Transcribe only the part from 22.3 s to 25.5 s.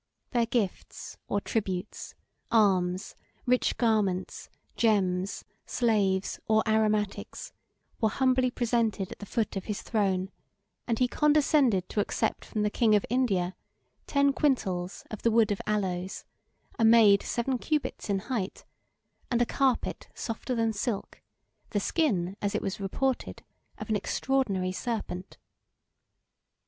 as it was reported, of an extraordinary serpent.